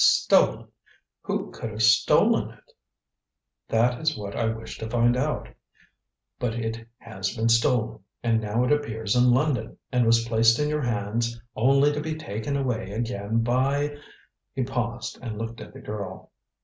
[0.03, 0.67] "Stolen!
[1.21, 2.71] Who could have stolen it?"
[3.69, 5.47] "That is what I wish to find out.
[6.39, 10.69] But it has been stolen, and now it appears in London, and was placed in
[10.69, 13.95] your hands only to be taken away again by"
[14.55, 16.31] He paused and looked at the girl.